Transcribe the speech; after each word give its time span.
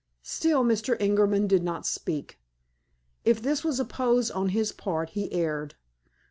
Still 0.23 0.63
Mr. 0.63 0.99
Ingerman 0.99 1.45
did 1.47 1.61
not 1.61 1.85
speak. 1.85 2.39
If 3.23 3.39
this 3.39 3.63
was 3.63 3.79
a 3.79 3.85
pose 3.85 4.31
on 4.31 4.49
his 4.49 4.71
part, 4.71 5.11
he 5.11 5.31
erred. 5.31 5.75